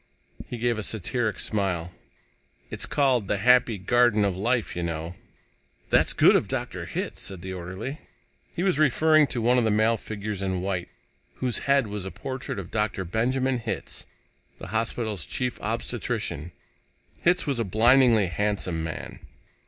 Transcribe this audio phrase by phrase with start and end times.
[0.47, 1.91] He gave a satiric smile.
[2.71, 5.13] "It's called 'The Happy Garden of Life,' you know."
[5.91, 6.85] "That's good of Dr.
[6.87, 7.99] Hitz," said the orderly.
[8.55, 10.89] He was referring to one of the male figures in white,
[11.35, 13.05] whose head was a portrait of Dr.
[13.05, 14.07] Benjamin Hitz,
[14.57, 16.51] the hospital's Chief Obstetrician.
[17.21, 19.19] Hitz was a blindingly handsome man.